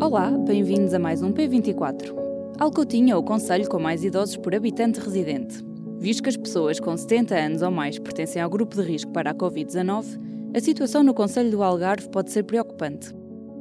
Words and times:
Olá, 0.00 0.30
bem-vindos 0.30 0.94
a 0.94 0.98
mais 0.98 1.22
um 1.22 1.32
P24. 1.32 2.14
Alcotinha 2.60 3.14
é 3.14 3.16
o 3.16 3.22
conselho 3.22 3.68
com 3.68 3.80
mais 3.80 4.04
idosos 4.04 4.36
por 4.36 4.54
habitante 4.54 5.00
residente. 5.00 5.56
Visto 5.98 6.22
que 6.22 6.28
as 6.28 6.36
pessoas 6.36 6.78
com 6.78 6.96
70 6.96 7.34
anos 7.34 7.62
ou 7.62 7.70
mais 7.72 7.98
pertencem 7.98 8.40
ao 8.40 8.48
grupo 8.48 8.76
de 8.76 8.82
risco 8.82 9.12
para 9.12 9.32
a 9.32 9.34
Covid-19, 9.34 10.54
a 10.56 10.60
situação 10.60 11.02
no 11.02 11.12
Conselho 11.12 11.50
do 11.50 11.64
Algarve 11.64 12.08
pode 12.10 12.30
ser 12.30 12.44
preocupante. 12.44 13.12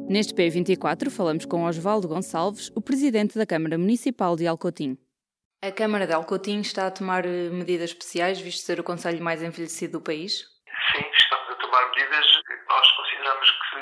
Neste 0.08 0.32
P24 0.36 1.10
falamos 1.10 1.44
com 1.44 1.66
Osvaldo 1.66 2.08
Gonçalves, 2.08 2.72
o 2.76 2.82
presidente 2.82 3.36
da 3.36 3.46
Câmara 3.46 3.76
Municipal 3.76 4.36
de 4.36 4.46
Alcotim. 4.46 4.96
A 5.64 5.72
Câmara 5.72 6.06
de 6.06 6.14
Alcotim 6.14 6.60
está 6.60 6.86
a 6.86 6.92
tomar 6.92 7.26
eh, 7.26 7.50
medidas 7.50 7.90
especiais, 7.90 8.40
visto 8.40 8.64
ser 8.64 8.80
o 8.80 8.84
conselho 8.84 9.24
mais 9.24 9.42
envelhecido 9.42 9.94
do 9.94 10.02
país? 10.04 10.46
Sim, 10.94 11.04
estamos 11.20 11.50
a 11.50 11.56
tomar 11.56 11.90
medidas 11.90 12.26
que 12.26 12.54
nós 12.70 12.92
consideramos 12.92 13.50
que 13.50 13.78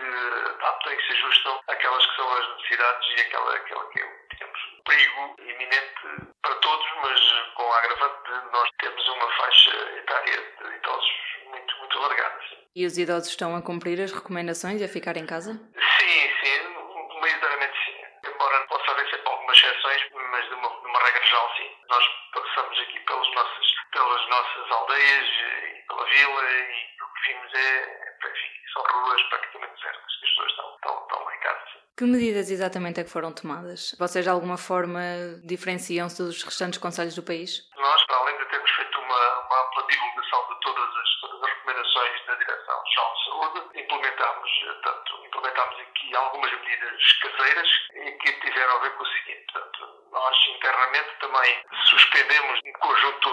e 0.92 0.98
que 0.98 1.04
se 1.08 1.14
ajustam 1.14 1.62
àquelas 1.68 2.06
que 2.06 2.16
são 2.16 2.34
as 2.34 2.50
necessidades 2.58 3.10
e 3.10 3.22
aquela, 3.22 3.56
aquela 3.56 3.90
que 3.90 4.00
é, 4.00 4.26
digamos, 4.32 4.60
um 4.78 4.84
perigo 4.84 5.36
iminente 5.40 6.32
para 6.42 6.56
todos, 6.56 6.88
mas 7.04 7.22
com 7.56 7.72
a 7.72 7.78
agravante 7.78 8.32
de 8.32 8.52
nós 8.52 8.70
termos 8.80 9.08
uma 9.08 9.32
faixa 9.38 9.72
etária 9.98 10.42
de 10.62 10.76
idosos 10.76 11.12
muito, 11.46 11.78
muito 11.78 11.98
alargada. 11.98 12.36
E 12.76 12.86
os 12.86 12.98
idosos 12.98 13.30
estão 13.30 13.56
a 13.56 13.62
cumprir 13.62 14.02
as 14.02 14.12
recomendações 14.12 14.82
e 14.82 14.84
a 14.84 14.88
ficar 14.88 15.18
em 15.18 15.26
casa? 15.26 15.54
Sim, 15.54 16.30
sim, 16.44 16.76
maioritariamente 17.22 17.78
sim. 17.86 18.30
Embora 18.30 18.68
possa 18.68 18.92
haver 18.92 19.10
sempre 19.10 19.30
algumas 19.30 19.58
exceções, 19.58 20.02
mas 20.32 20.46
de 20.48 20.54
uma, 20.54 20.70
de 20.70 20.88
uma 20.88 21.00
regra 21.00 21.24
geral 21.24 21.56
sim. 21.56 21.72
Nós 21.90 22.06
passamos 22.34 22.80
aqui 22.80 23.00
pelas 23.00 23.32
nossas, 23.34 23.66
pelas 23.92 24.30
nossas 24.30 24.72
aldeias 24.72 25.28
e 25.28 25.88
pela 25.88 26.06
vila 26.06 26.52
e 26.52 27.02
o 27.02 27.08
que 27.14 27.34
vimos 27.34 27.54
é, 27.54 28.16
enfim, 28.26 28.52
são 28.74 28.84
ruas 28.84 29.22
praticamente 29.24 29.76
desertas. 29.76 30.04
As 30.06 30.30
pessoas 30.30 30.52
estão, 30.52 30.76
estão, 30.76 31.02
estão 31.02 31.24
lá 31.24 31.36
em 31.36 31.40
casa. 31.40 31.66
Sim. 31.74 31.85
Que 31.98 32.04
medidas 32.04 32.52
exatamente 32.52 33.00
é 33.00 33.06
que 33.06 33.10
foram 33.10 33.32
tomadas? 33.32 33.96
Vocês 33.98 34.26
de 34.26 34.30
alguma 34.30 34.58
forma 34.58 35.00
diferenciam-se 35.46 36.22
dos 36.22 36.44
restantes 36.44 36.78
conselhos 36.78 37.16
do 37.16 37.24
país? 37.24 37.64
Nós, 37.78 38.06
para 38.06 38.18
além 38.18 38.38
de 38.38 38.46
termos 38.50 38.70
feito 38.70 39.00
uma, 39.00 39.40
uma 39.40 39.62
ampla 39.64 39.88
divulgação 39.88 40.40
de 40.50 40.60
todas 40.60 40.90
as, 40.92 41.10
todas 41.22 41.42
as 41.42 41.50
recomendações 41.56 42.26
da 42.28 42.36
Direção-Geral 42.36 43.14
de 43.16 43.24
Saúde, 43.24 43.80
implementámos, 43.80 44.52
portanto, 44.66 45.26
implementámos 45.26 45.80
aqui 45.80 46.16
algumas 46.18 46.52
medidas 46.52 47.14
caseiras 47.22 47.70
e 47.96 48.12
que 48.12 48.34
tiveram 48.42 48.76
a 48.76 48.80
ver 48.80 48.92
com 48.98 49.04
o 49.04 49.08
seguinte. 49.08 49.54
Portanto, 49.54 49.88
nós 50.12 50.36
internamente 50.50 51.10
também 51.22 51.64
suspendemos 51.86 52.60
um 52.60 52.74
conjunto 52.74 53.25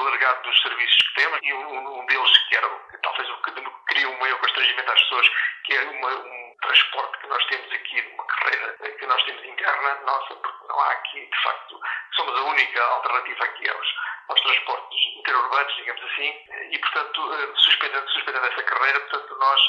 dos 0.42 0.62
serviços 0.62 0.97
que 0.97 1.14
temos 1.14 1.38
e 1.42 1.52
um, 1.52 2.06
deles 2.06 2.38
que 2.48 2.56
era 2.56 2.69
talvez 3.02 3.28
o 3.30 3.36
que 3.42 3.52
cria 3.86 4.08
um 4.08 4.19
maior 4.19 4.39
constrangimento 4.39 4.91
às 4.91 5.00
pessoas, 5.02 5.28
que 5.64 5.77
é 5.77 5.83
uma, 5.83 6.11
um 6.11 6.56
transporte 6.62 7.19
que 7.19 7.27
nós 7.27 7.44
temos 7.47 7.72
aqui, 7.72 8.00
uma 8.14 8.24
carreira 8.24 8.77
que 8.98 9.06
nós 9.06 9.22
temos 9.24 9.44
interna 9.44 9.94
nossa, 10.06 10.34
porque 10.36 10.66
não 10.69 10.80
há 10.80 10.92
aqui, 10.92 11.27
de 11.27 11.42
facto, 11.42 11.80
somos 12.16 12.39
a 12.39 12.42
única 12.42 12.83
alternativa 12.83 13.44
aqui 13.44 13.69
aos, 13.69 13.89
aos 14.28 14.41
transportes 14.41 14.98
interurbanos, 15.16 15.77
digamos 15.77 16.02
assim, 16.05 16.34
e, 16.70 16.78
portanto, 16.78 17.55
suspendendo, 17.56 18.11
suspendendo 18.11 18.46
essa 18.46 18.62
carreira, 18.62 19.01
portanto, 19.01 19.36
nós 19.39 19.61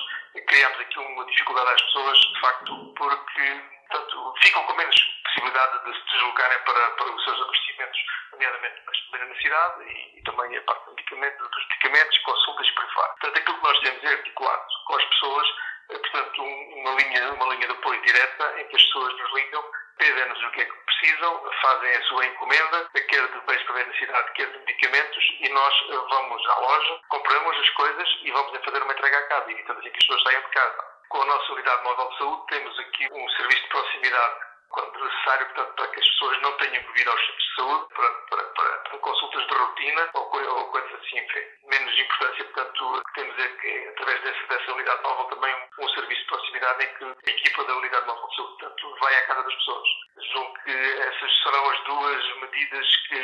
criamos 0.47 0.79
aqui 0.79 0.99
uma 0.99 1.25
dificuldade 1.25 1.71
às 1.71 1.81
pessoas, 1.81 2.19
de 2.19 2.39
facto, 2.39 2.93
porque, 2.95 3.61
portanto, 3.89 4.33
ficam 4.41 4.63
com 4.63 4.73
menos 4.73 4.95
possibilidade 5.43 5.83
de 5.83 5.99
se 5.99 6.05
deslocarem 6.05 6.59
para, 6.59 6.91
para 6.91 7.05
os 7.05 7.23
seus 7.23 7.41
abastecimentos, 7.41 7.99
nomeadamente 8.31 8.81
na 9.13 9.35
cidade 9.41 9.83
e, 9.83 10.19
e, 10.19 10.23
também 10.23 10.57
a 10.57 10.61
parte 10.61 10.83
de 10.85 10.89
medicamentos, 10.91 11.49
dos 11.49 11.67
medicamentos, 11.69 12.17
consultas 12.19 12.67
e 12.67 12.71
por 12.73 12.83
aí 12.83 12.91
fora. 12.91 13.07
Portanto, 13.09 13.37
aquilo 13.37 13.57
que 13.57 13.63
nós 13.63 13.79
temos 13.79 14.03
é 14.03 14.07
articulado 14.07 14.63
com 14.87 14.95
as 14.95 15.05
pessoas, 15.05 15.47
portanto, 15.87 16.43
uma 16.43 16.91
linha, 16.95 17.33
uma 17.33 17.53
linha 17.53 17.67
de 17.67 17.73
apoio 17.73 18.01
direta 18.01 18.61
em 18.61 18.67
que 18.67 18.75
as 18.75 18.83
pessoas 18.83 19.13
nos 19.17 19.33
ligam 19.33 19.63
pedem-nos 19.97 20.43
o 20.43 20.51
que 20.51 20.61
é 20.61 20.65
que 20.65 20.73
precisam, 20.85 21.51
fazem 21.61 21.95
a 21.95 22.01
sua 22.05 22.25
encomenda, 22.25 22.89
quer 22.93 23.27
de 23.27 23.39
bens 23.45 23.63
para 23.63 23.85
necessidade, 23.85 24.33
quer 24.33 24.51
de 24.51 24.57
medicamentos, 24.57 25.23
e 25.39 25.49
nós 25.49 25.73
vamos 26.09 26.49
à 26.49 26.59
loja, 26.59 26.99
compramos 27.09 27.57
as 27.57 27.69
coisas 27.69 28.09
e 28.23 28.31
vamos 28.31 28.65
fazer 28.65 28.81
uma 28.81 28.91
entrega 28.91 29.19
à 29.19 29.21
casa, 29.27 29.51
evitando 29.51 29.79
assim 29.79 29.91
que 29.91 29.97
as 29.97 30.05
pessoas 30.05 30.23
saiam 30.23 30.41
de 30.41 30.49
casa. 30.49 30.83
Com 31.09 31.21
a 31.21 31.25
nossa 31.25 31.53
unidade 31.53 31.83
móvel 31.83 32.09
de 32.09 32.17
saúde, 32.17 32.47
temos 32.47 32.79
aqui 32.79 33.07
um 33.13 33.29
serviço 33.29 33.61
de 33.61 33.69
proximidade 33.69 34.52
quando 34.73 35.03
necessário, 35.03 35.45
portanto, 35.53 35.75
para 35.75 35.87
que 35.87 35.99
as 35.99 36.07
pessoas 36.09 36.41
não 36.41 36.51
tenham 36.57 36.83
que 36.83 36.91
vir 36.93 37.07
aos 37.07 37.21
centros 37.21 37.43
de 37.43 37.55
saúde 37.55 37.93
para, 37.93 38.09
para, 38.09 38.43
para, 38.43 38.77
para 38.79 38.97
consultas 38.97 39.47
de 39.47 39.53
rotina 39.53 40.09
ou, 40.15 40.57
ou 40.57 40.65
coisas 40.71 40.93
assim, 40.95 41.19
enfim. 41.19 41.43
Menos 41.69 41.99
importância, 41.99 42.43
portanto, 42.45 43.03
temos 43.13 43.39
é 43.39 43.47
que, 43.47 43.87
através 43.89 44.21
dessa, 44.23 44.47
dessa 44.47 44.73
unidade 44.73 45.03
móvel, 45.03 45.25
também 45.25 45.55
um, 45.55 45.85
um 45.85 45.89
serviço 45.89 46.21
de 46.21 46.27
proximidade 46.27 46.83
em 46.83 46.93
que 46.95 47.03
a 47.05 47.31
equipa 47.31 47.63
da 47.65 47.77
unidade 47.77 48.07
móvel 48.07 48.27
de 48.27 48.35
saúde, 48.35 48.57
portanto, 48.57 48.95
vai 48.99 49.15
à 49.15 49.27
casa 49.27 49.43
das 49.43 49.55
pessoas. 49.55 49.87
Julgo 50.33 50.53
que 50.63 51.01
essas 51.01 51.43
serão 51.43 51.69
as 51.69 51.83
duas 51.83 52.35
medidas 52.37 52.97
que, 53.07 53.21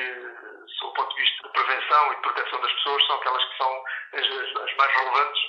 sob 0.77 0.91
o 0.91 0.93
ponto 0.93 1.15
de 1.15 1.21
vista 1.21 1.47
de 1.47 1.53
prevenção 1.53 2.11
e 2.11 2.15
de 2.15 2.21
proteção 2.21 2.61
das 2.61 2.73
pessoas, 2.73 3.07
são 3.07 3.15
aquelas 3.15 3.45
que 3.45 3.57
são 3.57 3.83
as, 4.13 4.61
as 4.61 4.77
mais 4.77 4.91
relevantes, 4.97 5.41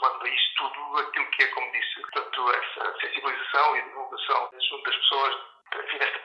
somando 0.00 0.24
a 0.24 0.28
isto 0.28 0.70
tudo 0.70 0.98
aquilo 0.98 1.26
que 1.26 1.42
é, 1.42 1.46
como 1.48 1.72
disse, 1.72 2.00
portanto, 2.00 2.52
essa 2.52 2.98
sensibilização 3.00 3.76
e 3.76 3.82
divulgação 3.82 4.50
junto 4.68 4.82
das 4.84 4.96
pessoas 4.96 5.50
enfim, 5.72 5.98
esta 6.00 6.18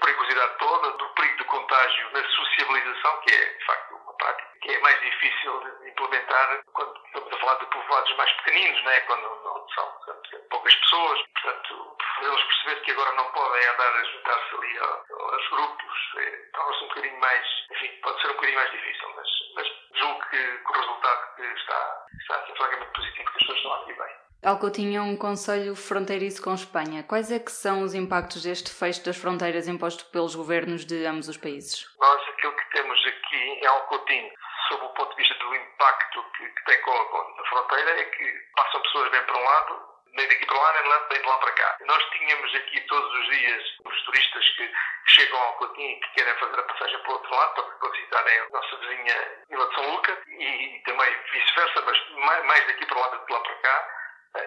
toda, 0.49 0.91
do 0.91 1.09
perigo 1.09 1.37
de 1.37 1.43
contágio 1.45 2.11
na 2.11 2.23
sociabilização, 2.29 3.21
que 3.21 3.33
é, 3.33 3.45
de 3.45 3.65
facto, 3.65 3.95
uma 3.95 4.13
prática 4.13 4.55
que 4.61 4.71
é 4.71 4.79
mais 4.79 4.99
difícil 4.99 5.59
de 5.59 5.89
implementar 5.89 6.63
quando 6.73 6.99
estamos 7.05 7.33
a 7.33 7.37
falar 7.37 7.55
de 7.55 7.65
povoados 7.67 8.15
mais 8.17 8.31
pequeninos, 8.33 8.83
não 8.83 8.91
é? 8.91 8.99
quando 9.01 9.21
não 9.21 9.69
são 9.69 9.91
portanto, 9.91 10.49
poucas 10.49 10.75
pessoas. 10.75 11.19
Portanto, 11.33 11.97
eles 12.21 12.43
perceber 12.43 12.81
que 12.81 12.91
agora 12.91 13.11
não 13.11 13.31
podem 13.31 13.67
andar 13.67 13.95
a 13.95 14.03
juntar-se 14.03 14.55
ali 14.55 14.79
aos 14.79 15.49
grupos, 15.49 16.13
é, 16.17 16.31
torna-se 16.53 16.83
um 16.83 16.87
bocadinho 16.87 17.19
mais, 17.19 17.47
enfim, 17.71 17.99
pode 18.01 18.21
ser 18.21 18.27
um 18.27 18.33
bocadinho 18.33 18.57
mais 18.57 18.71
difícil, 18.71 19.13
mas, 19.15 19.27
mas 19.55 19.67
julgo 19.93 20.29
que, 20.29 20.57
que 20.57 20.71
o 20.71 20.79
resultado 20.79 21.35
que 21.35 21.43
está, 21.43 22.05
está 22.19 22.45
ser 22.47 22.55
francamente 22.55 22.91
positivo, 22.93 23.31
que 23.31 23.37
as 23.37 23.39
pessoas 23.39 23.57
estão 23.57 23.73
a 23.73 23.81
agir 23.81 23.97
bem. 23.97 24.24
Alcotinha 24.45 24.99
é 24.99 25.01
um 25.01 25.17
conselho 25.17 25.75
fronteiriço 25.75 26.39
com 26.39 26.53
Espanha. 26.53 27.01
Quais 27.01 27.31
é 27.31 27.39
que 27.39 27.51
são 27.51 27.81
os 27.81 27.95
impactos 27.95 28.43
deste 28.43 28.69
fecho 28.69 29.03
das 29.03 29.17
fronteiras 29.17 29.67
imposto 29.67 30.05
pelos 30.11 30.35
governos 30.35 30.85
de 30.85 31.03
ambos 31.03 31.27
os 31.27 31.35
países? 31.35 31.89
Nós 31.99 32.21
aquilo 32.29 32.53
que 32.53 32.69
temos 32.69 32.99
aqui 33.07 33.37
em 33.37 33.65
Alcotinho, 33.65 34.31
sob 34.67 34.85
o 34.85 34.89
ponto 34.89 35.09
de 35.09 35.15
vista 35.15 35.33
do 35.33 35.55
impacto 35.55 36.23
que, 36.37 36.45
que 36.45 36.65
tem 36.65 36.79
com, 36.83 36.91
com 36.91 37.41
a 37.41 37.45
fronteira, 37.49 37.89
é 37.99 38.03
que 38.03 38.31
passam 38.55 38.81
pessoas 38.83 39.09
bem 39.09 39.23
para 39.23 39.35
um 39.35 39.43
lado, 39.43 39.81
nem 40.13 40.27
daqui 40.27 40.45
para 40.45 40.61
lá, 40.61 40.73
nem 40.73 40.83
de 40.83 40.89
lá, 40.89 41.07
nem 41.09 41.21
de 41.21 41.27
lá 41.27 41.37
para 41.39 41.51
cá. 41.51 41.77
Nós 41.87 42.03
tínhamos 42.11 42.55
aqui 42.55 42.81
todos 42.81 43.13
os 43.19 43.35
dias 43.35 43.63
os 43.83 44.01
turistas 44.03 44.47
que 44.49 44.71
chegam 45.07 45.39
ao 45.39 45.53
Coutinho 45.53 45.89
e 45.89 45.99
que 46.01 46.13
querem 46.13 46.35
fazer 46.35 46.59
a 46.59 46.63
passagem 46.63 46.99
para 46.99 47.09
o 47.09 47.13
outro 47.13 47.35
lado 47.35 47.63
para 47.79 47.89
visitarem 47.89 48.39
a 48.39 48.49
nossa 48.49 48.77
vizinha 48.77 49.43
Vila 49.49 49.67
de 49.69 49.73
São 49.73 49.91
Luca 49.91 50.21
e 50.27 50.83
também 50.85 51.15
vice-versa, 51.33 51.81
mas 51.81 52.45
mais 52.45 52.67
daqui 52.67 52.85
para 52.85 52.99
lá 52.99 53.07
do 53.07 53.25
que 53.25 53.33
lá 53.33 53.39
para 53.39 53.55
cá. 53.55 53.94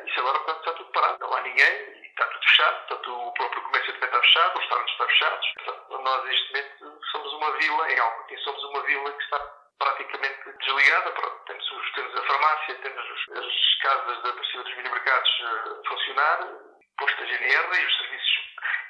Isso 0.07 0.21
agora 0.21 0.39
portanto, 0.39 0.59
está 0.61 0.73
tudo 0.73 0.93
parado, 0.93 1.19
não 1.21 1.35
há 1.35 1.41
ninguém 1.43 2.03
e 2.03 2.07
está 2.07 2.27
tudo 2.27 2.45
fechado, 2.45 2.87
portanto, 2.87 3.29
o 3.29 3.33
próprio 3.35 3.63
comércio 3.63 3.93
também 3.95 4.09
está 4.09 4.21
fechado, 4.21 4.55
os 4.55 4.61
restaurantes 4.61 4.93
estão 4.93 5.07
fechados. 5.09 5.53
Portanto, 5.55 6.03
nós 6.03 6.25
neste 6.25 6.53
momento 6.53 7.01
somos 7.11 7.33
uma 7.33 7.53
vila, 7.59 7.93
em 7.93 7.99
Alcotim 7.99 8.37
somos 8.39 8.65
uma 8.65 8.83
vila 8.83 9.13
que 9.13 9.23
está 9.25 9.39
praticamente 9.79 10.53
desligada. 10.59 11.11
Pronto, 11.13 11.45
temos, 11.47 11.71
os, 11.71 11.93
temos 11.93 12.17
a 12.17 12.23
farmácia, 12.23 12.75
temos 12.77 13.11
os, 13.11 13.39
as 13.39 13.75
casas 13.83 14.23
da 14.23 14.33
torcida 14.33 14.63
dos 14.65 14.77
mini-mercados 14.77 15.31
a 15.45 15.89
funcionar, 15.89 16.39
posto 16.99 17.23
a 17.23 17.27
GNR 17.27 17.81
e 17.81 17.87
os 17.87 17.97
serviços 17.97 18.39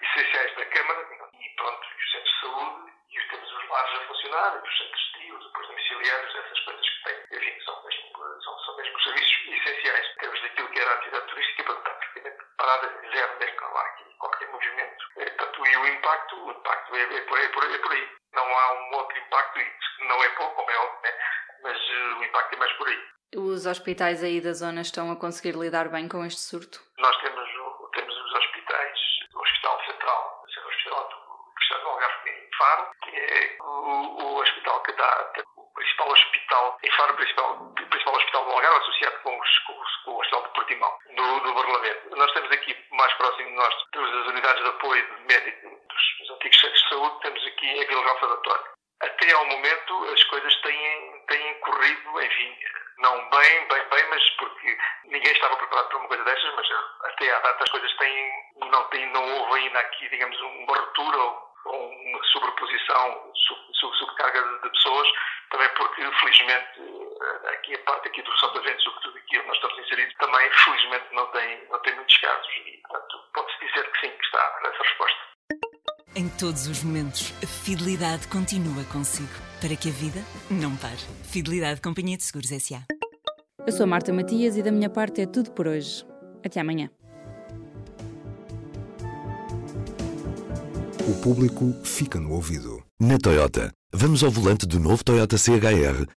essenciais 0.02 0.56
da 0.56 0.64
Câmara, 0.66 1.06
e 1.40 1.48
pronto, 1.56 1.86
os 1.86 2.10
centros 2.10 2.34
de 2.34 2.40
saúde, 2.40 2.92
e 3.10 3.20
temos 3.28 3.52
os 3.52 3.68
lares 3.68 3.94
a 3.94 4.06
funcionar, 4.06 4.56
e 4.56 4.68
os 4.68 4.78
centros 4.78 5.02
de 5.02 5.18
tio, 5.18 5.38
depois 5.38 5.66
domiciliários, 5.68 6.34
essas 6.34 6.60
coisas 6.60 6.88
que 6.88 7.04
têm, 7.04 7.38
enfim, 7.38 7.64
são 7.64 7.84
mesmo, 7.84 8.42
são, 8.42 8.58
são 8.60 8.76
mesmo 8.76 9.00
serviços 9.00 9.46
essenciais. 9.48 10.14
Temos 10.20 10.40
daquilo 10.42 10.68
que 10.68 10.80
era 10.80 10.90
a 10.90 10.94
atividade 10.94 11.26
turística, 11.26 11.64
portanto, 11.64 12.06
está 12.16 12.48
parada, 12.68 12.92
zero, 13.10 13.32
há 13.76 13.80
aqui 13.80 14.04
qualquer 14.18 14.48
movimento. 14.50 15.04
Portanto, 15.14 15.66
e 15.66 15.76
o 15.76 15.86
impacto, 15.86 16.36
o 16.36 16.50
impacto 16.50 16.96
é, 16.96 17.02
é, 17.02 17.20
por, 17.22 17.38
é, 17.38 17.48
por, 17.48 17.64
é 17.64 17.78
por 17.78 17.92
aí. 17.92 18.08
Não 18.34 18.44
há 18.44 18.72
um 18.74 18.94
outro 18.96 19.18
impacto, 19.18 19.58
e 19.58 20.08
não 20.08 20.22
é 20.22 20.28
pouco, 20.30 20.54
como 20.54 20.70
é 20.70 20.76
óbvio, 20.76 21.02
né? 21.02 21.12
mas 21.62 21.76
uh, 21.76 22.18
o 22.18 22.24
impacto 22.24 22.54
é 22.54 22.58
mais 22.58 22.72
por 22.72 22.88
aí. 22.88 23.08
Os 23.36 23.66
hospitais 23.66 24.22
aí 24.22 24.40
da 24.40 24.52
zona 24.52 24.82
estão 24.82 25.10
a 25.10 25.16
conseguir 25.16 25.56
lidar 25.56 25.88
bem 25.88 26.08
com 26.08 26.24
este 26.24 26.40
surto? 26.40 26.80
Nós 26.98 27.16
temos, 27.20 27.48
temos 27.92 28.14
os 28.14 28.32
hospitais, 28.34 28.98
o 29.34 29.40
Hospital 29.40 29.84
Central, 29.86 30.42
o 30.44 30.68
Hospital 30.68 31.08
do 31.08 31.28
do 31.82 31.88
Algarve 31.88 32.30
em 32.30 32.56
Faro, 32.56 32.90
que 33.04 33.16
é 33.16 33.56
o, 33.60 34.24
o 34.24 34.40
hospital 34.40 34.82
que 34.82 34.92
dá 34.92 35.32
o 35.56 35.62
principal 35.74 36.10
hospital 36.10 36.78
em 36.82 36.90
Faro, 36.92 37.14
principal, 37.14 37.62
o 37.62 37.87
principal 38.08 38.16
hospital 38.16 38.44
do 38.44 38.50
Algarve, 38.52 38.78
associado 38.78 39.18
com, 39.22 39.38
com, 39.66 39.74
com 40.04 40.10
o 40.12 40.20
Hospital 40.20 40.42
de 40.42 40.48
Portimão, 40.50 40.98
do, 41.16 41.40
do. 41.40 42.16
Nós 42.16 42.32
temos 42.32 42.50
aqui, 42.50 42.76
mais 42.92 43.12
próximo 43.14 43.48
de 43.48 43.54
nós, 43.54 43.74
das 43.92 44.26
unidades 44.26 44.62
de 44.62 44.68
apoio 44.68 45.06
médico 45.26 45.68
dos, 45.68 46.18
dos 46.20 46.30
antigos 46.30 46.60
centros 46.60 46.82
de 46.82 46.88
saúde, 46.88 47.20
temos 47.20 47.46
aqui 47.46 47.80
a 47.80 47.86
Vila 47.86 48.02
Rafa 48.02 48.28
da 48.28 48.36
Torre. 48.38 48.64
Até 49.00 49.32
ao 49.32 49.44
momento 49.46 50.04
as 50.12 50.24
coisas 50.24 50.54
têm, 50.62 51.24
têm 51.28 51.54
corrido, 51.60 52.20
enfim, 52.20 52.56
não 52.98 53.30
bem, 53.30 53.68
bem, 53.68 53.88
bem, 53.90 54.08
mas 54.10 54.30
porque 54.30 54.76
ninguém 55.04 55.32
estava 55.32 55.56
preparado 55.56 55.88
para 55.88 55.98
uma 55.98 56.08
coisa 56.08 56.24
destas, 56.24 56.54
mas 56.56 56.66
até 57.04 57.32
à 57.32 57.38
data 57.38 57.62
as 57.62 57.70
coisas 57.70 57.96
têm, 57.96 58.32
não, 58.56 58.84
têm, 58.88 59.06
não 59.12 59.34
houve 59.34 59.60
ainda 59.60 59.78
aqui, 59.78 60.08
digamos, 60.08 60.40
uma 60.40 60.76
ruptura 60.76 61.16
ou, 61.16 61.48
ou 61.66 61.88
uma 61.90 62.24
sobreposição, 62.24 63.32
sub, 63.34 63.96
subcarga 63.98 64.42
de, 64.42 64.62
de, 64.62 64.70
pessoas, 64.70 65.08
também 65.50 65.68
porque, 65.70 66.02
felizmente, 66.12 66.80
eh, 66.80 67.07
aqui 67.52 67.74
a 67.74 67.78
parte 67.84 68.08
aqui 68.08 68.22
do 68.22 68.32
Sotavento, 68.38 68.82
sobretudo 68.82 69.18
aqui 69.18 69.38
onde 69.38 69.46
nós 69.48 69.56
estamos 69.56 69.78
inseridos, 69.78 70.14
também, 70.18 70.50
felizmente, 70.64 71.14
não 71.14 71.26
tem, 71.32 71.68
não 71.70 71.82
tem 71.82 71.94
muitos 71.96 72.18
casos 72.18 72.46
e, 72.66 72.80
portanto, 72.82 73.16
pode-se 73.34 73.66
dizer 73.66 73.92
que 73.92 74.00
sim, 74.00 74.10
que 74.10 74.24
está 74.24 74.60
nessa 74.64 74.82
resposta. 74.82 75.18
Em 76.16 76.28
todos 76.30 76.66
os 76.66 76.82
momentos, 76.82 77.32
a 77.42 77.46
fidelidade 77.46 78.26
continua 78.28 78.84
consigo, 78.84 79.34
para 79.60 79.76
que 79.76 79.88
a 79.88 79.92
vida 79.92 80.20
não 80.50 80.76
pare. 80.76 80.98
Fidelidade 81.24 81.80
Companhia 81.80 82.16
de 82.16 82.24
Seguros 82.24 82.50
S.A. 82.50 82.82
Eu 83.66 83.72
sou 83.72 83.86
Marta 83.86 84.12
Matias 84.12 84.56
e 84.56 84.62
da 84.62 84.72
minha 84.72 84.88
parte 84.88 85.20
é 85.20 85.26
tudo 85.26 85.52
por 85.52 85.68
hoje. 85.68 86.04
Até 86.44 86.60
amanhã. 86.60 86.90
O 91.06 91.22
público 91.22 91.72
fica 91.84 92.18
no 92.18 92.32
ouvido. 92.32 92.82
Na 93.00 93.18
Toyota, 93.18 93.72
vamos 93.92 94.22
ao 94.22 94.30
volante 94.30 94.66
do 94.66 94.78
novo 94.78 95.04
Toyota 95.04 95.36
CHR 95.36 96.17